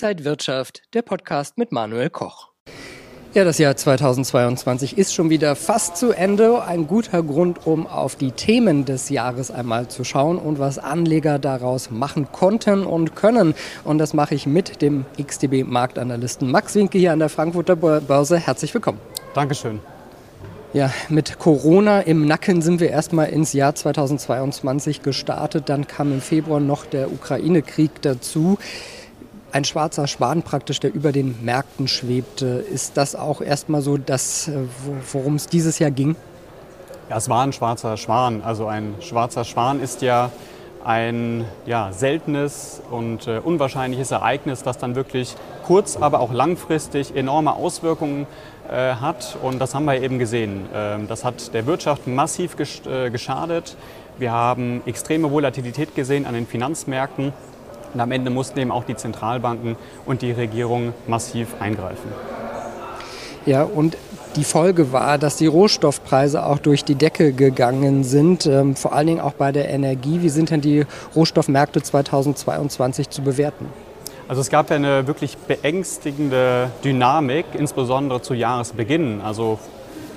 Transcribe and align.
Inside 0.00 0.24
Wirtschaft, 0.24 0.82
der 0.94 1.02
Podcast 1.02 1.58
mit 1.58 1.72
Manuel 1.72 2.08
Koch. 2.08 2.50
Ja, 3.34 3.42
das 3.42 3.58
Jahr 3.58 3.74
2022 3.74 4.96
ist 4.96 5.12
schon 5.12 5.28
wieder 5.28 5.56
fast 5.56 5.96
zu 5.96 6.12
Ende. 6.12 6.62
Ein 6.62 6.86
guter 6.86 7.20
Grund, 7.24 7.66
um 7.66 7.88
auf 7.88 8.14
die 8.14 8.30
Themen 8.30 8.84
des 8.84 9.08
Jahres 9.08 9.50
einmal 9.50 9.88
zu 9.88 10.04
schauen 10.04 10.38
und 10.38 10.60
was 10.60 10.78
Anleger 10.78 11.40
daraus 11.40 11.90
machen 11.90 12.30
konnten 12.30 12.86
und 12.86 13.16
können. 13.16 13.56
Und 13.82 13.98
das 13.98 14.14
mache 14.14 14.36
ich 14.36 14.46
mit 14.46 14.82
dem 14.82 15.04
XTB-Marktanalysten 15.20 16.48
Max 16.48 16.76
Winke 16.76 16.98
hier 16.98 17.12
an 17.12 17.18
der 17.18 17.28
Frankfurter 17.28 17.74
Börse. 17.74 18.38
Herzlich 18.38 18.72
willkommen. 18.72 19.00
Dankeschön. 19.34 19.80
Ja, 20.74 20.92
mit 21.08 21.38
Corona 21.40 22.02
im 22.02 22.26
Nacken 22.26 22.62
sind 22.62 22.78
wir 22.78 22.90
erstmal 22.90 23.30
ins 23.30 23.52
Jahr 23.52 23.74
2022 23.74 25.02
gestartet. 25.02 25.70
Dann 25.70 25.88
kam 25.88 26.12
im 26.12 26.20
Februar 26.20 26.60
noch 26.60 26.84
der 26.84 27.10
Ukraine-Krieg 27.10 28.02
dazu. 28.02 28.58
Ein 29.50 29.64
schwarzer 29.64 30.06
Schwan 30.06 30.42
praktisch, 30.42 30.78
der 30.78 30.92
über 30.92 31.10
den 31.10 31.42
Märkten 31.42 31.88
schwebte. 31.88 32.46
Ist 32.46 32.98
das 32.98 33.16
auch 33.16 33.40
erstmal 33.40 33.80
so 33.80 33.96
das, 33.96 34.48
äh, 34.48 34.52
worum 35.12 35.36
es 35.36 35.46
dieses 35.46 35.78
Jahr 35.78 35.90
ging? 35.90 36.16
Ja, 37.08 37.16
es 37.16 37.30
war 37.30 37.42
ein 37.44 37.54
schwarzer 37.54 37.96
Schwan. 37.96 38.42
Also 38.42 38.66
ein 38.66 38.94
schwarzer 39.00 39.44
Schwan 39.44 39.80
ist 39.80 40.02
ja 40.02 40.30
ein 40.84 41.46
ja, 41.64 41.92
seltenes 41.92 42.82
und 42.90 43.26
äh, 43.26 43.40
unwahrscheinliches 43.42 44.10
Ereignis, 44.10 44.62
das 44.62 44.76
dann 44.76 44.94
wirklich 44.94 45.34
kurz, 45.64 45.96
aber 45.96 46.20
auch 46.20 46.32
langfristig 46.32 47.16
enorme 47.16 47.54
Auswirkungen 47.54 48.26
äh, 48.70 48.94
hat. 48.96 49.38
Und 49.42 49.60
das 49.60 49.74
haben 49.74 49.86
wir 49.86 50.02
eben 50.02 50.18
gesehen. 50.18 50.66
Ähm, 50.74 51.08
das 51.08 51.24
hat 51.24 51.54
der 51.54 51.64
Wirtschaft 51.64 52.06
massiv 52.06 52.54
äh, 52.86 53.10
geschadet. 53.10 53.76
Wir 54.18 54.32
haben 54.32 54.82
extreme 54.84 55.30
Volatilität 55.30 55.94
gesehen 55.94 56.26
an 56.26 56.34
den 56.34 56.46
Finanzmärkten. 56.46 57.32
Und 57.94 58.00
am 58.00 58.12
Ende 58.12 58.30
mussten 58.30 58.58
eben 58.58 58.70
auch 58.70 58.84
die 58.84 58.96
Zentralbanken 58.96 59.76
und 60.06 60.22
die 60.22 60.32
Regierung 60.32 60.92
massiv 61.06 61.48
eingreifen. 61.60 62.10
Ja, 63.46 63.62
und 63.62 63.96
die 64.36 64.44
Folge 64.44 64.92
war, 64.92 65.16
dass 65.16 65.36
die 65.36 65.46
Rohstoffpreise 65.46 66.44
auch 66.44 66.58
durch 66.58 66.84
die 66.84 66.94
Decke 66.94 67.32
gegangen 67.32 68.04
sind, 68.04 68.46
ähm, 68.46 68.76
vor 68.76 68.92
allen 68.92 69.06
Dingen 69.06 69.20
auch 69.20 69.32
bei 69.32 69.52
der 69.52 69.70
Energie. 69.70 70.20
Wie 70.22 70.28
sind 70.28 70.50
denn 70.50 70.60
die 70.60 70.84
Rohstoffmärkte 71.16 71.82
2022 71.82 73.08
zu 73.08 73.22
bewerten? 73.22 73.66
Also 74.28 74.42
es 74.42 74.50
gab 74.50 74.68
ja 74.68 74.76
eine 74.76 75.06
wirklich 75.06 75.38
beängstigende 75.38 76.70
Dynamik, 76.84 77.46
insbesondere 77.54 78.20
zu 78.20 78.34
Jahresbeginn. 78.34 79.22
Also 79.22 79.58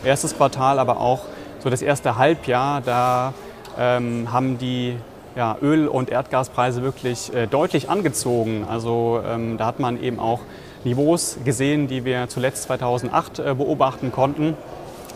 erstes 0.03 0.35
Quartal, 0.35 0.80
aber 0.80 1.00
auch 1.00 1.22
so 1.59 1.69
das 1.69 1.81
erste 1.81 2.17
Halbjahr, 2.17 2.81
da 2.81 3.33
ähm, 3.80 4.28
haben 4.33 4.58
die 4.58 4.97
ja, 5.35 5.57
Öl- 5.61 5.87
und 5.87 6.09
Erdgaspreise 6.09 6.83
wirklich 6.83 7.33
äh, 7.33 7.47
deutlich 7.47 7.89
angezogen. 7.89 8.65
Also 8.69 9.21
ähm, 9.27 9.57
da 9.57 9.65
hat 9.65 9.79
man 9.79 10.01
eben 10.01 10.19
auch 10.19 10.39
Niveaus 10.83 11.38
gesehen, 11.45 11.88
die 11.88 12.05
wir 12.05 12.27
zuletzt 12.27 12.63
2008 12.63 13.39
äh, 13.39 13.53
beobachten 13.55 14.11
konnten. 14.11 14.55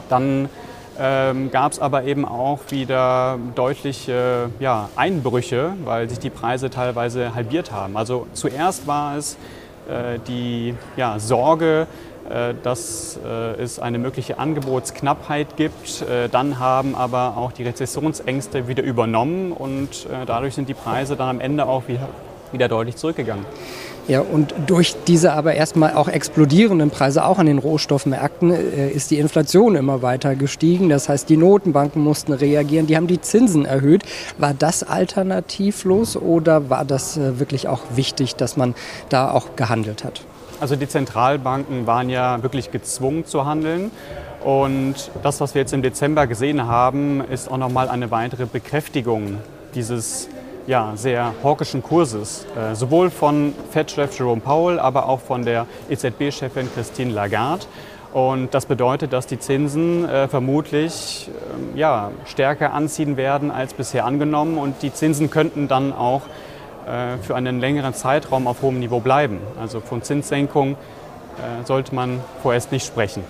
Dann 0.09 0.49
ähm, 0.99 1.51
gab 1.51 1.73
es 1.73 1.79
aber 1.79 2.03
eben 2.03 2.25
auch 2.25 2.59
wieder 2.69 3.37
deutliche 3.55 4.49
ja, 4.59 4.89
Einbrüche, 4.95 5.73
weil 5.83 6.09
sich 6.09 6.19
die 6.19 6.29
Preise 6.29 6.69
teilweise 6.69 7.35
halbiert 7.35 7.71
haben. 7.71 7.97
Also 7.97 8.27
zuerst 8.33 8.87
war 8.87 9.17
es 9.17 9.37
äh, 9.89 10.19
die 10.27 10.75
ja, 10.95 11.19
Sorge, 11.19 11.81
äh, 11.83 12.14
dass 12.63 13.19
äh, 13.23 13.61
es 13.61 13.79
eine 13.79 13.99
mögliche 13.99 14.39
Angebotsknappheit 14.39 15.57
gibt. 15.57 16.01
Äh, 16.01 16.29
dann 16.29 16.59
haben 16.59 16.95
aber 16.95 17.37
auch 17.37 17.51
die 17.51 17.63
Rezessionsängste 17.63 18.67
wieder 18.67 18.83
übernommen 18.83 19.51
und 19.51 20.05
äh, 20.05 20.25
dadurch 20.25 20.55
sind 20.55 20.69
die 20.69 20.73
Preise 20.73 21.15
dann 21.15 21.29
am 21.29 21.39
Ende 21.39 21.65
auch 21.65 21.87
wieder, 21.87 22.09
wieder 22.51 22.67
deutlich 22.67 22.95
zurückgegangen. 22.95 23.45
Ja, 24.07 24.21
und 24.21 24.53
durch 24.67 24.95
diese 25.07 25.33
aber 25.33 25.55
erstmal 25.55 25.95
auch 25.95 26.07
explodierenden 26.07 26.91
Preise 26.91 27.25
auch 27.25 27.39
an 27.39 27.47
den 27.47 27.57
Rohstoffmärkten 27.57 28.51
äh, 28.51 28.89
ist 28.91 29.09
die 29.09 29.17
Inflation 29.17 29.75
immer 29.75 30.03
weiter 30.03 30.35
gestiegen. 30.35 30.89
Das 30.89 31.09
heißt, 31.09 31.27
die 31.27 31.37
Notenbanken 31.37 32.03
mussten 32.03 32.33
reagieren, 32.33 32.85
die 32.85 32.97
haben 32.97 33.07
die 33.07 33.19
Zinsen 33.19 33.65
erhöht. 33.65 34.03
War 34.37 34.53
das 34.53 34.83
alternativlos 34.83 36.17
oder 36.17 36.69
war 36.69 36.85
das 36.85 37.17
äh, 37.17 37.39
wirklich 37.39 37.67
auch 37.67 37.81
wichtig, 37.95 38.35
dass 38.35 38.57
man 38.57 38.75
da 39.09 39.31
auch 39.31 39.55
gehandelt 39.55 40.03
hat? 40.03 40.21
Also 40.59 40.75
die 40.75 40.87
Zentralbanken 40.87 41.85
waren 41.85 42.09
ja 42.09 42.41
wirklich 42.41 42.71
gezwungen 42.71 43.25
zu 43.25 43.45
handeln. 43.45 43.91
Und 44.43 45.11
das, 45.23 45.41
was 45.41 45.55
wir 45.55 45.61
jetzt 45.61 45.73
im 45.73 45.81
Dezember 45.81 46.27
gesehen 46.27 46.67
haben, 46.67 47.21
ist 47.21 47.51
auch 47.51 47.57
nochmal 47.57 47.89
eine 47.89 48.11
weitere 48.11 48.45
Bekräftigung 48.45 49.39
dieses 49.73 50.29
ja, 50.67 50.93
sehr 50.95 51.33
hawkischen 51.43 51.83
Kurses, 51.83 52.45
äh, 52.57 52.75
sowohl 52.75 53.09
von 53.09 53.53
Fed-Chef 53.71 54.17
Jerome 54.17 54.41
Powell, 54.41 54.79
aber 54.79 55.07
auch 55.07 55.19
von 55.19 55.45
der 55.45 55.67
EZB-Chefin 55.89 56.69
Christine 56.73 57.11
Lagarde. 57.11 57.65
Und 58.13 58.53
das 58.53 58.65
bedeutet, 58.65 59.13
dass 59.13 59.27
die 59.27 59.39
Zinsen 59.39 60.07
äh, 60.07 60.27
vermutlich 60.27 61.29
äh, 61.75 61.77
ja, 61.77 62.11
stärker 62.25 62.73
anziehen 62.73 63.17
werden 63.17 63.51
als 63.51 63.73
bisher 63.73 64.05
angenommen. 64.05 64.57
Und 64.57 64.81
die 64.81 64.93
Zinsen 64.93 65.29
könnten 65.29 65.67
dann 65.67 65.91
auch 65.91 66.21
für 67.21 67.35
einen 67.35 67.59
längeren 67.59 67.93
Zeitraum 67.93 68.47
auf 68.47 68.61
hohem 68.61 68.79
Niveau 68.79 68.99
bleiben. 68.99 69.39
Also 69.59 69.79
von 69.79 70.03
Zinssenkung 70.03 70.73
äh, 71.37 71.65
sollte 71.65 71.93
man 71.93 72.19
vorerst 72.41 72.71
nicht 72.71 72.85
sprechen. 72.85 73.23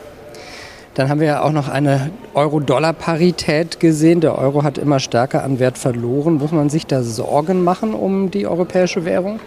Dann 0.95 1.09
haben 1.09 1.19
wir 1.19 1.27
ja 1.27 1.41
auch 1.41 1.51
noch 1.51 1.67
eine 1.67 2.11
Euro-Dollar-Parität 2.33 3.81
gesehen. 3.81 4.21
Der 4.21 4.38
Euro 4.38 4.63
hat 4.63 4.77
immer 4.77 4.99
stärker 4.99 5.43
an 5.43 5.59
Wert 5.59 5.77
verloren. 5.77 6.35
Muss 6.35 6.51
man 6.51 6.69
sich 6.69 6.88
da 6.88 7.03
Sorgen 7.03 7.63
machen 7.63 7.93
um 7.93 8.31
die 8.31 8.47
europäische 8.47 9.03
Währung? 9.03 9.39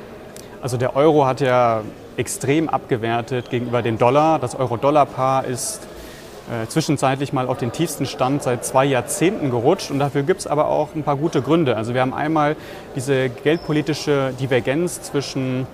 Also 0.60 0.76
der 0.76 0.94
Euro 0.94 1.24
hat 1.24 1.40
ja 1.40 1.82
extrem 2.18 2.68
abgewertet 2.68 3.48
gegenüber 3.48 3.80
dem 3.80 3.96
Dollar. 3.96 4.38
Das 4.38 4.56
Euro-Dollar-Paar 4.56 5.46
ist 5.46 5.80
äh, 6.50 6.66
zwischenzeitlich 6.68 7.32
mal 7.32 7.46
auf 7.46 7.58
den 7.58 7.72
tiefsten 7.72 8.06
Stand 8.06 8.42
seit 8.42 8.64
zwei 8.64 8.84
Jahrzehnten 8.84 9.50
gerutscht. 9.50 9.90
Und 9.90 9.98
dafür 9.98 10.22
gibt 10.22 10.40
es 10.40 10.46
aber 10.46 10.68
auch 10.68 10.94
ein 10.94 11.02
paar 11.02 11.16
gute 11.16 11.42
Gründe. 11.42 11.76
Also 11.76 11.94
wir 11.94 12.00
haben 12.00 12.14
einmal 12.14 12.56
diese 12.96 13.28
geldpolitische 13.28 14.32
Divergenz 14.38 15.02
zwischen 15.02 15.66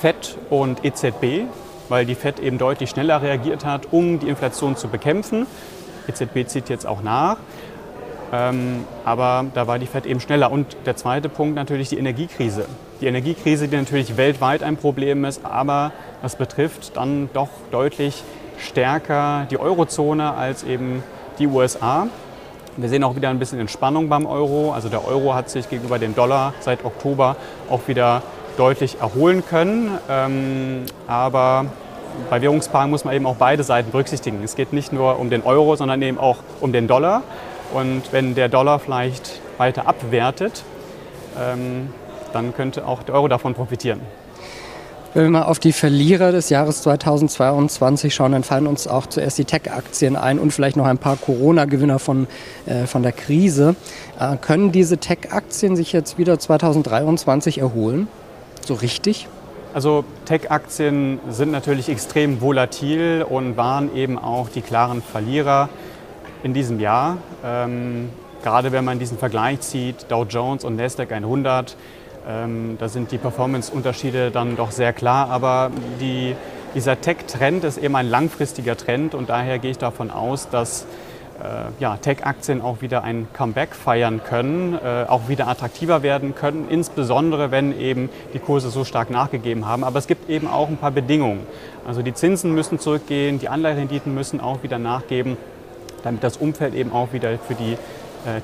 FED 0.00 0.36
und 0.48 0.84
EZB 0.84 1.46
weil 1.90 2.06
die 2.06 2.14
FED 2.14 2.38
eben 2.40 2.56
deutlich 2.56 2.88
schneller 2.88 3.20
reagiert 3.20 3.64
hat, 3.64 3.88
um 3.90 4.18
die 4.20 4.28
Inflation 4.28 4.76
zu 4.76 4.88
bekämpfen. 4.88 5.46
EZB 6.08 6.46
zieht 6.46 6.68
jetzt 6.68 6.86
auch 6.86 7.02
nach. 7.02 7.36
Ähm, 8.32 8.84
aber 9.04 9.46
da 9.54 9.66
war 9.66 9.80
die 9.80 9.86
FED 9.86 10.06
eben 10.06 10.20
schneller. 10.20 10.52
Und 10.52 10.76
der 10.86 10.96
zweite 10.96 11.28
Punkt 11.28 11.56
natürlich 11.56 11.88
die 11.88 11.98
Energiekrise. 11.98 12.66
Die 13.00 13.06
Energiekrise, 13.06 13.66
die 13.66 13.76
natürlich 13.76 14.16
weltweit 14.16 14.62
ein 14.62 14.76
Problem 14.76 15.24
ist, 15.24 15.44
aber 15.44 15.90
das 16.22 16.36
betrifft 16.36 16.96
dann 16.96 17.28
doch 17.32 17.48
deutlich 17.72 18.22
stärker 18.60 19.46
die 19.50 19.58
Eurozone 19.58 20.34
als 20.34 20.64
eben 20.64 21.02
die 21.38 21.46
USA. 21.46 22.06
Wir 22.76 22.88
sehen 22.88 23.02
auch 23.04 23.16
wieder 23.16 23.28
ein 23.28 23.38
bisschen 23.38 23.58
Entspannung 23.58 24.08
beim 24.08 24.26
Euro. 24.26 24.72
Also 24.72 24.88
der 24.88 25.06
Euro 25.06 25.34
hat 25.34 25.50
sich 25.50 25.68
gegenüber 25.68 25.98
dem 25.98 26.14
Dollar 26.14 26.54
seit 26.60 26.84
Oktober 26.84 27.36
auch 27.68 27.88
wieder 27.88 28.22
deutlich 28.56 29.00
erholen 29.00 29.44
können. 29.44 29.98
Ähm, 30.08 30.84
aber 31.06 31.66
bei 32.28 32.40
Währungspaaren 32.42 32.90
muss 32.90 33.04
man 33.04 33.14
eben 33.14 33.26
auch 33.26 33.36
beide 33.36 33.62
Seiten 33.64 33.90
berücksichtigen. 33.90 34.42
Es 34.44 34.54
geht 34.54 34.72
nicht 34.72 34.92
nur 34.92 35.18
um 35.18 35.30
den 35.30 35.42
Euro, 35.42 35.76
sondern 35.76 36.00
eben 36.02 36.18
auch 36.18 36.38
um 36.60 36.72
den 36.72 36.86
Dollar. 36.86 37.22
Und 37.72 38.12
wenn 38.12 38.34
der 38.34 38.48
Dollar 38.48 38.78
vielleicht 38.78 39.40
weiter 39.58 39.86
abwertet, 39.86 40.64
ähm, 41.38 41.92
dann 42.32 42.54
könnte 42.54 42.86
auch 42.86 43.02
der 43.02 43.14
Euro 43.14 43.28
davon 43.28 43.54
profitieren. 43.54 44.00
Wenn 45.12 45.24
wir 45.24 45.30
mal 45.30 45.42
auf 45.42 45.58
die 45.58 45.72
Verlierer 45.72 46.30
des 46.30 46.50
Jahres 46.50 46.82
2022 46.82 48.14
schauen, 48.14 48.30
dann 48.30 48.44
fallen 48.44 48.68
uns 48.68 48.86
auch 48.86 49.06
zuerst 49.06 49.38
die 49.38 49.44
Tech-Aktien 49.44 50.14
ein 50.14 50.38
und 50.38 50.52
vielleicht 50.52 50.76
noch 50.76 50.86
ein 50.86 50.98
paar 50.98 51.16
Corona-Gewinner 51.16 51.98
von, 51.98 52.28
äh, 52.66 52.86
von 52.86 53.02
der 53.02 53.10
Krise. 53.10 53.74
Äh, 54.20 54.36
können 54.36 54.70
diese 54.70 54.98
Tech-Aktien 54.98 55.74
sich 55.74 55.92
jetzt 55.92 56.16
wieder 56.16 56.38
2023 56.38 57.58
erholen? 57.58 58.06
So 58.64 58.74
richtig? 58.74 59.26
Also 59.74 60.04
Tech-Aktien 60.26 61.18
sind 61.28 61.50
natürlich 61.50 61.88
extrem 61.88 62.40
volatil 62.40 63.26
und 63.28 63.56
waren 63.56 63.92
eben 63.96 64.16
auch 64.16 64.48
die 64.48 64.62
klaren 64.62 65.02
Verlierer 65.02 65.70
in 66.44 66.54
diesem 66.54 66.78
Jahr. 66.78 67.16
Ähm, 67.44 68.10
gerade 68.44 68.70
wenn 68.70 68.84
man 68.84 69.00
diesen 69.00 69.18
Vergleich 69.18 69.60
zieht, 69.60 70.06
Dow 70.08 70.24
Jones 70.24 70.64
und 70.64 70.76
Nasdaq 70.76 71.10
100, 71.10 71.76
ähm, 72.28 72.76
da 72.78 72.88
sind 72.88 73.12
die 73.12 73.18
Performance-Unterschiede 73.18 74.30
dann 74.30 74.56
doch 74.56 74.70
sehr 74.70 74.92
klar. 74.92 75.30
Aber 75.30 75.70
die, 76.00 76.34
dieser 76.74 77.00
Tech-Trend 77.00 77.64
ist 77.64 77.78
eben 77.78 77.96
ein 77.96 78.08
langfristiger 78.08 78.76
Trend 78.76 79.14
und 79.14 79.28
daher 79.30 79.58
gehe 79.58 79.70
ich 79.70 79.78
davon 79.78 80.10
aus, 80.10 80.48
dass 80.50 80.86
äh, 81.40 81.70
ja, 81.80 81.96
Tech-Aktien 81.96 82.60
auch 82.60 82.82
wieder 82.82 83.02
ein 83.02 83.28
Comeback 83.32 83.74
feiern 83.74 84.20
können, 84.22 84.74
äh, 84.74 85.06
auch 85.08 85.28
wieder 85.28 85.48
attraktiver 85.48 86.02
werden 86.02 86.34
können, 86.34 86.66
insbesondere 86.68 87.50
wenn 87.50 87.78
eben 87.78 88.10
die 88.34 88.38
Kurse 88.38 88.70
so 88.70 88.84
stark 88.84 89.10
nachgegeben 89.10 89.66
haben. 89.66 89.82
Aber 89.84 89.98
es 89.98 90.06
gibt 90.06 90.28
eben 90.28 90.46
auch 90.46 90.68
ein 90.68 90.76
paar 90.76 90.90
Bedingungen. 90.90 91.46
Also 91.86 92.02
die 92.02 92.12
Zinsen 92.12 92.54
müssen 92.54 92.78
zurückgehen, 92.78 93.38
die 93.38 93.48
Anleiherenditen 93.48 94.14
müssen 94.14 94.40
auch 94.40 94.62
wieder 94.62 94.78
nachgeben, 94.78 95.36
damit 96.02 96.22
das 96.22 96.36
Umfeld 96.36 96.74
eben 96.74 96.92
auch 96.92 97.12
wieder 97.12 97.38
für 97.38 97.54
die 97.54 97.76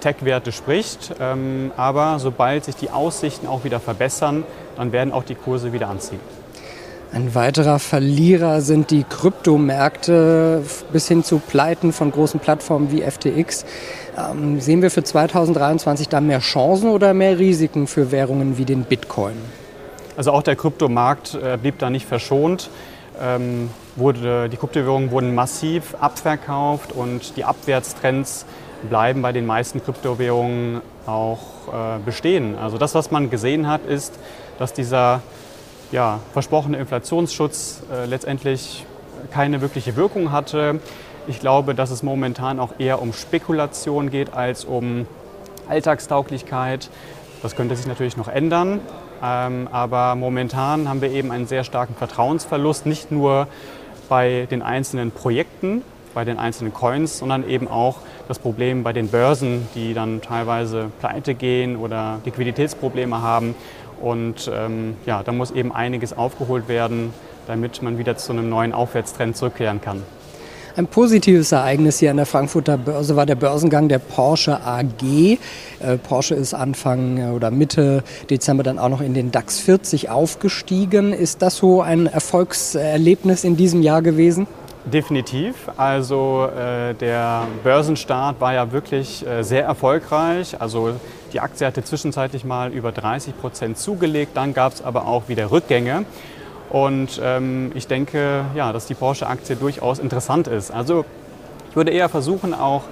Tech-Werte 0.00 0.52
spricht. 0.52 1.14
Ähm, 1.20 1.72
aber 1.76 2.18
sobald 2.18 2.64
sich 2.64 2.76
die 2.76 2.90
Aussichten 2.90 3.46
auch 3.46 3.64
wieder 3.64 3.80
verbessern, 3.80 4.44
dann 4.76 4.92
werden 4.92 5.12
auch 5.12 5.24
die 5.24 5.34
Kurse 5.34 5.72
wieder 5.72 5.88
anziehen. 5.88 6.20
Ein 7.12 7.34
weiterer 7.34 7.78
Verlierer 7.78 8.60
sind 8.60 8.90
die 8.90 9.04
Kryptomärkte 9.04 10.62
bis 10.92 11.08
hin 11.08 11.22
zu 11.24 11.38
Pleiten 11.38 11.92
von 11.92 12.10
großen 12.10 12.40
Plattformen 12.40 12.90
wie 12.90 13.02
FTX. 13.02 13.64
Ähm, 14.18 14.60
sehen 14.60 14.82
wir 14.82 14.90
für 14.90 15.04
2023 15.04 16.08
da 16.08 16.20
mehr 16.20 16.40
Chancen 16.40 16.90
oder 16.90 17.14
mehr 17.14 17.38
Risiken 17.38 17.86
für 17.86 18.10
Währungen 18.10 18.58
wie 18.58 18.64
den 18.64 18.84
Bitcoin? 18.84 19.36
Also 20.16 20.32
auch 20.32 20.42
der 20.42 20.56
Kryptomarkt 20.56 21.34
äh, 21.34 21.56
blieb 21.56 21.78
da 21.78 21.90
nicht 21.90 22.06
verschont. 22.06 22.70
Ähm, 23.20 23.70
wurde, 23.94 24.48
die 24.48 24.56
Kryptowährungen 24.56 25.10
wurden 25.10 25.34
massiv 25.34 25.94
abverkauft 26.00 26.92
und 26.92 27.36
die 27.36 27.44
Abwärtstrends 27.44 28.44
bleiben 28.86 29.22
bei 29.22 29.32
den 29.32 29.46
meisten 29.46 29.82
Kryptowährungen 29.84 30.80
auch 31.06 31.38
äh, 31.68 31.98
bestehen. 32.04 32.56
Also 32.56 32.78
das, 32.78 32.94
was 32.94 33.10
man 33.10 33.30
gesehen 33.30 33.68
hat, 33.68 33.84
ist, 33.84 34.18
dass 34.58 34.72
dieser 34.72 35.20
ja, 35.92 36.20
versprochene 36.32 36.78
Inflationsschutz 36.78 37.82
äh, 37.92 38.06
letztendlich 38.06 38.84
keine 39.30 39.60
wirkliche 39.60 39.96
Wirkung 39.96 40.32
hatte. 40.32 40.80
Ich 41.26 41.40
glaube, 41.40 41.74
dass 41.74 41.90
es 41.90 42.02
momentan 42.02 42.60
auch 42.60 42.74
eher 42.78 43.02
um 43.02 43.12
Spekulation 43.12 44.10
geht 44.10 44.34
als 44.34 44.64
um 44.64 45.06
Alltagstauglichkeit. 45.68 46.90
Das 47.42 47.56
könnte 47.56 47.76
sich 47.76 47.86
natürlich 47.86 48.16
noch 48.16 48.28
ändern. 48.28 48.80
Ähm, 49.22 49.68
aber 49.72 50.14
momentan 50.14 50.88
haben 50.88 51.00
wir 51.00 51.10
eben 51.10 51.32
einen 51.32 51.46
sehr 51.46 51.64
starken 51.64 51.94
Vertrauensverlust, 51.94 52.86
nicht 52.86 53.10
nur 53.10 53.48
bei 54.08 54.46
den 54.50 54.62
einzelnen 54.62 55.10
Projekten, 55.10 55.82
bei 56.14 56.24
den 56.24 56.38
einzelnen 56.38 56.72
Coins, 56.72 57.18
sondern 57.18 57.48
eben 57.48 57.68
auch 57.68 57.96
das 58.28 58.38
Problem 58.38 58.82
bei 58.82 58.92
den 58.92 59.08
Börsen, 59.08 59.68
die 59.74 59.94
dann 59.94 60.20
teilweise 60.20 60.90
pleite 61.00 61.34
gehen 61.34 61.76
oder 61.76 62.20
Liquiditätsprobleme 62.24 63.22
haben. 63.22 63.54
Und 64.00 64.50
ähm, 64.52 64.96
ja, 65.06 65.22
da 65.22 65.32
muss 65.32 65.50
eben 65.50 65.72
einiges 65.72 66.16
aufgeholt 66.16 66.68
werden, 66.68 67.12
damit 67.46 67.82
man 67.82 67.98
wieder 67.98 68.16
zu 68.16 68.32
einem 68.32 68.48
neuen 68.48 68.72
Aufwärtstrend 68.72 69.36
zurückkehren 69.36 69.80
kann. 69.80 70.02
Ein 70.76 70.88
positives 70.88 71.52
Ereignis 71.52 72.00
hier 72.00 72.10
an 72.10 72.18
der 72.18 72.26
Frankfurter 72.26 72.76
Börse 72.76 73.16
war 73.16 73.24
der 73.24 73.34
Börsengang 73.34 73.88
der 73.88 73.98
Porsche 73.98 74.60
AG. 74.62 75.02
Äh, 75.02 75.38
Porsche 76.06 76.34
ist 76.34 76.52
Anfang 76.52 77.16
äh, 77.16 77.30
oder 77.30 77.50
Mitte 77.50 78.04
Dezember 78.28 78.62
dann 78.62 78.78
auch 78.78 78.90
noch 78.90 79.00
in 79.00 79.14
den 79.14 79.32
DAX 79.32 79.58
40 79.58 80.10
aufgestiegen. 80.10 81.14
Ist 81.14 81.40
das 81.40 81.56
so 81.56 81.80
ein 81.80 82.04
Erfolgserlebnis 82.04 83.42
in 83.44 83.56
diesem 83.56 83.80
Jahr 83.80 84.02
gewesen? 84.02 84.46
Definitiv. 84.86 85.68
Also 85.76 86.46
äh, 86.46 86.94
der 86.94 87.48
Börsenstart 87.64 88.40
war 88.40 88.54
ja 88.54 88.70
wirklich 88.70 89.26
äh, 89.26 89.42
sehr 89.42 89.64
erfolgreich. 89.64 90.60
Also 90.60 90.92
die 91.32 91.40
Aktie 91.40 91.66
hatte 91.66 91.82
zwischenzeitlich 91.82 92.44
mal 92.44 92.72
über 92.72 92.92
30 92.92 93.36
Prozent 93.36 93.78
zugelegt. 93.78 94.36
Dann 94.36 94.54
gab 94.54 94.74
es 94.74 94.84
aber 94.84 95.08
auch 95.08 95.28
wieder 95.28 95.50
Rückgänge. 95.50 96.04
Und 96.70 97.20
ähm, 97.20 97.72
ich 97.74 97.88
denke, 97.88 98.44
ja, 98.54 98.72
dass 98.72 98.86
die 98.86 98.94
Porsche-Aktie 98.94 99.56
durchaus 99.56 99.98
interessant 99.98 100.46
ist. 100.46 100.70
Also 100.70 101.04
ich 101.68 101.74
würde 101.74 101.90
eher 101.90 102.08
versuchen, 102.08 102.54
auch 102.54 102.82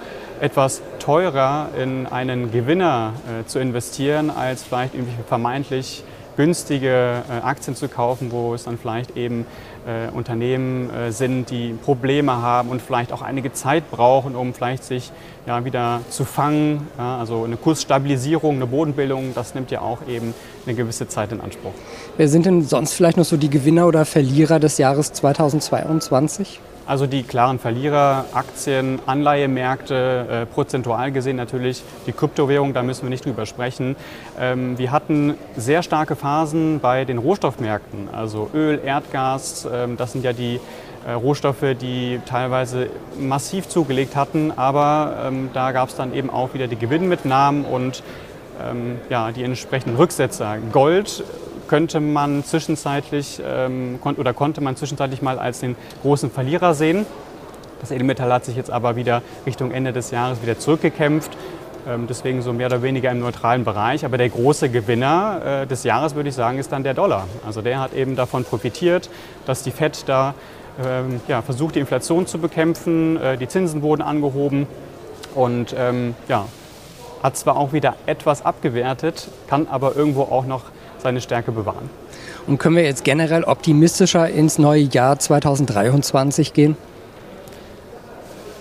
etwas 0.41 0.83
teurer 0.99 1.69
in 1.81 2.07
einen 2.07 2.51
Gewinner 2.51 3.13
äh, 3.29 3.47
zu 3.47 3.61
investieren, 3.61 4.31
als 4.31 4.65
vielleicht 4.65 4.95
irgendwie 4.95 5.15
vermeintlich 5.29 6.03
günstige 6.37 7.23
äh, 7.29 7.45
Aktien 7.45 7.77
zu 7.77 7.89
kaufen, 7.89 8.31
wo 8.31 8.55
es 8.55 8.65
dann 8.65 8.79
vielleicht 8.79 9.17
eben 9.17 9.47
äh, 9.87 10.11
Unternehmen 10.15 10.91
äh, 10.91 11.13
sind, 11.13 11.51
die 11.51 11.75
Probleme 11.85 12.33
haben 12.33 12.69
und 12.69 12.83
vielleicht 12.83 13.13
auch 13.13 13.23
einige 13.23 13.53
Zeit 13.53 13.91
brauchen, 13.91 14.35
um 14.35 14.55
vielleicht 14.55 14.85
sich 14.85 15.13
ja, 15.47 15.65
wieder 15.65 16.01
zu 16.11 16.25
fangen. 16.25 16.89
Ja, 16.99 17.19
also 17.19 17.45
eine 17.45 17.57
Kursstabilisierung, 17.57 18.57
eine 18.57 18.67
Bodenbildung, 18.67 19.33
das 19.35 19.55
nimmt 19.55 19.71
ja 19.71 19.81
auch 19.81 19.99
eben 20.09 20.35
eine 20.67 20.75
gewisse 20.75 21.09
Zeit 21.09 21.33
in 21.33 21.41
Anspruch. 21.41 21.73
Wer 22.17 22.29
sind 22.29 22.47
denn 22.47 22.63
sonst 22.63 22.95
vielleicht 22.95 23.17
noch 23.17 23.25
so 23.25 23.37
die 23.37 23.51
Gewinner 23.51 23.87
oder 23.87 24.05
Verlierer 24.05 24.59
des 24.59 24.79
Jahres 24.79 25.13
2022? 25.13 26.61
Also 26.87 27.07
die 27.07 27.23
klaren 27.23 27.59
Verlierer, 27.59 28.27
Aktien, 28.35 28.99
Anleihemärkte, 29.07 30.27
äh, 30.43 30.47
prozentual 30.47 31.13
gesehen 31.13 31.37
natürlich 31.37 31.83
die 32.07 32.13
Kryptowährung, 32.13 32.75
da 32.75 32.83
müssen 32.83 33.05
wir 33.05 33.11
nicht 33.11 33.25
drüber 33.25 33.47
sprechen. 33.47 33.97
Ähm, 34.39 34.77
wir 34.77 34.93
hatten 34.93 35.35
sehr 35.57 35.83
starke 35.83 36.15
Phasen 36.15 36.81
bei 36.81 37.07
den 37.07 37.17
Rohstoffmärkten, 37.17 38.11
also 38.13 38.51
Öl, 38.53 38.83
Erdgas, 38.85 39.67
ähm, 39.73 39.97
das 39.97 40.13
sind 40.13 40.25
ja 40.25 40.35
die 40.35 40.61
äh, 41.07 41.13
Rohstoffe, 41.13 41.75
die 41.81 42.21
teilweise 42.27 42.91
massiv 43.19 43.67
zugelegt 43.67 44.15
hatten, 44.15 44.53
aber 44.55 45.25
ähm, 45.27 45.49
da 45.55 45.73
gab 45.73 45.89
es 45.89 45.97
dann 45.97 46.15
eben 46.15 46.29
auch 46.29 46.53
wieder 46.53 46.67
die 46.67 46.77
Gewinnmitnahmen 46.77 47.65
und 47.65 48.03
ähm, 48.63 48.99
ja, 49.09 49.33
die 49.33 49.43
entsprechenden 49.43 49.97
Rücksetzer. 49.97 50.59
Gold 50.73 51.25
könnte 51.69 52.01
man 52.01 52.45
zwischenzeitlich 52.45 53.41
ähm, 53.45 53.99
kon 54.01 54.17
oder 54.17 54.33
konnte 54.33 54.61
man 54.61 54.77
zwischenzeitlich 54.77 55.23
mal 55.23 55.39
als 55.39 55.61
den 55.61 55.77
großen 56.03 56.31
Verlierer 56.31 56.75
sehen. 56.75 57.07
Das 57.81 57.91
Edelmetall 57.91 58.33
hat 58.33 58.45
sich 58.45 58.57
jetzt 58.57 58.71
aber 58.71 58.97
wieder 58.97 59.23
Richtung 59.47 59.71
Ende 59.71 59.93
des 59.93 60.11
Jahres 60.11 60.43
wieder 60.43 60.59
zurückgekämpft. 60.59 61.37
Ähm, 61.87 62.07
deswegen 62.09 62.41
so 62.41 62.53
mehr 62.53 62.69
oder 62.69 62.83
weniger 62.83 63.11
im 63.11 63.21
neutralen 63.21 63.65
Bereich. 63.65 64.05
Aber 64.05 64.17
der 64.17 64.29
große 64.29 64.71
Gewinner 64.71 65.63
äh, 65.63 65.67
des 65.67 65.85
Jahres, 65.85 66.15
würde 66.15 66.31
ich 66.31 66.35
sagen, 66.35 66.59
ist 66.59 66.73
dann 66.73 66.83
der 66.83 66.95
Dollar. 66.95 67.27
Also 67.47 67.61
der 67.61 67.81
hat 67.81 67.93
eben 67.93 68.17
davon 68.17 68.45
profitiert, 68.45 69.11
dass 69.47 69.63
die 69.63 69.71
FED 69.71 70.05
da 70.07 70.35
ähm, 70.83 71.21
ja, 71.29 71.43
versucht, 71.43 71.75
die 71.75 71.81
Inflation 71.81 72.27
zu 72.27 72.39
bekämpfen. 72.39 73.21
Äh, 73.21 73.37
die 73.37 73.49
Zinsen 73.49 73.83
wurden 73.83 74.03
angehoben. 74.03 74.67
Und 75.35 75.75
ähm, 75.77 76.15
ja, 76.29 76.47
hat 77.25 77.39
zwar 77.39 77.57
auch 77.57 77.73
wieder 77.73 77.95
etwas 78.05 78.45
abgewertet, 78.45 79.29
kann 79.49 79.67
aber 79.67 79.97
irgendwo 79.97 80.23
auch 80.25 80.45
noch 80.45 80.65
seine 80.99 81.23
Stärke 81.23 81.53
bewahren. 81.53 81.89
Und 82.47 82.59
können 82.59 82.77
wir 82.77 82.85
jetzt 82.85 83.03
generell 83.03 83.45
optimistischer 83.45 84.29
ins 84.29 84.59
neue 84.59 84.83
Jahr 84.83 85.19
2023 85.19 86.53
gehen? 86.53 86.77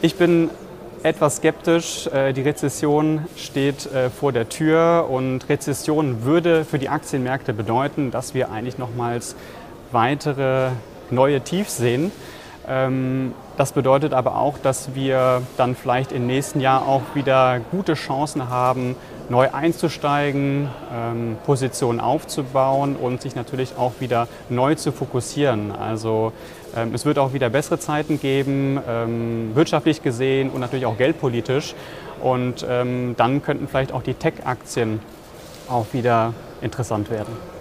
Ich 0.01 0.15
bin 0.15 0.49
etwas 1.03 1.37
skeptisch. 1.37 2.07
Äh, 2.07 2.31
die 2.31 2.41
Rezession 2.41 3.25
steht 3.35 3.85
äh, 3.91 4.09
vor 4.09 4.31
der 4.31 4.47
Tür 4.47 5.07
und 5.09 5.49
Rezession 5.49 6.23
würde 6.23 6.63
für 6.63 6.79
die 6.79 6.87
Aktienmärkte 6.87 7.53
bedeuten, 7.53 8.11
dass 8.11 8.33
wir 8.33 8.49
eigentlich 8.49 8.77
nochmals 8.77 9.35
weitere 9.91 10.69
neue 11.11 11.41
Tiefs 11.41 11.75
sehen. 11.75 12.13
Ähm, 12.67 13.33
das 13.57 13.71
bedeutet 13.73 14.13
aber 14.13 14.37
auch, 14.37 14.57
dass 14.57 14.95
wir 14.95 15.41
dann 15.57 15.75
vielleicht 15.75 16.11
im 16.11 16.25
nächsten 16.27 16.59
Jahr 16.59 16.87
auch 16.87 17.01
wieder 17.13 17.59
gute 17.71 17.93
Chancen 17.93 18.49
haben, 18.49 18.95
neu 19.29 19.49
einzusteigen, 19.51 20.69
ähm, 20.93 21.37
Positionen 21.45 21.99
aufzubauen 21.99 22.95
und 22.95 23.21
sich 23.21 23.35
natürlich 23.35 23.77
auch 23.77 23.93
wieder 23.99 24.27
neu 24.49 24.75
zu 24.75 24.91
fokussieren. 24.91 25.71
Also 25.71 26.31
ähm, 26.75 26.93
es 26.93 27.05
wird 27.05 27.19
auch 27.19 27.33
wieder 27.33 27.49
bessere 27.49 27.79
Zeiten 27.79 28.19
geben, 28.19 28.79
wirtschaftlich 29.53 30.01
gesehen 30.01 30.49
und 30.49 30.61
natürlich 30.61 30.85
auch 30.85 30.97
geldpolitisch. 30.97 31.75
Und 32.21 32.65
dann 32.65 33.43
könnten 33.43 33.67
vielleicht 33.67 33.91
auch 33.91 34.01
die 34.01 34.13
Tech-Aktien 34.13 35.01
auch 35.69 35.87
wieder 35.91 36.33
interessant 36.61 37.09
werden 37.09 37.52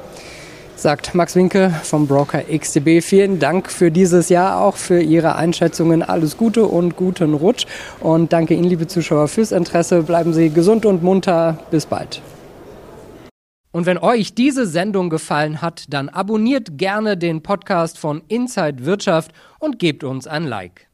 sagt 0.83 1.15
Max 1.15 1.37
Winke 1.37 1.71
vom 1.85 2.09
Broker 2.09 2.43
XTB. 2.43 3.03
Vielen 3.03 3.39
Dank 3.39 3.71
für 3.71 3.93
dieses 3.93 4.29
Jahr, 4.29 4.61
auch 4.61 4.77
für 4.77 5.01
Ihre 5.01 5.37
Einschätzungen. 5.37 6.03
Alles 6.03 6.37
Gute 6.37 6.67
und 6.67 6.97
guten 6.97 7.35
Rutsch. 7.35 7.67
Und 8.01 8.33
danke 8.33 8.55
Ihnen, 8.55 8.65
liebe 8.65 8.89
Zuschauer, 8.89 9.29
fürs 9.29 9.53
Interesse. 9.53 10.03
Bleiben 10.03 10.35
Sie 10.35 10.51
gesund 10.51 10.85
und 10.85 11.03
munter. 11.03 11.59
Bis 11.71 11.87
bald. 11.87 12.21
Und 13.71 13.87
wenn 13.87 13.97
euch 13.97 14.35
diese 14.35 14.67
Sendung 14.67 15.09
gefallen 15.09 15.63
hat, 15.63 15.85
dann 15.89 16.09
abonniert 16.09 16.77
gerne 16.77 17.17
den 17.17 17.43
Podcast 17.43 17.97
von 17.97 18.21
Inside 18.27 18.85
Wirtschaft 18.85 19.31
und 19.61 19.79
gebt 19.79 20.03
uns 20.03 20.27
ein 20.27 20.45
Like. 20.45 20.92